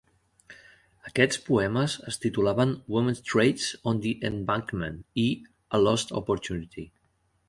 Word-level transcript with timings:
Aquests 1.09 1.41
poemes 1.49 1.97
es 2.11 2.15
titulaven 2.23 2.73
"Women's 2.95 3.21
Trades 3.33 3.67
on 3.91 4.01
the 4.07 4.13
Embankment" 4.31 4.97
i 5.25 5.27
"A 5.79 5.81
Lost 5.89 6.15
Opportunity". 6.21 6.87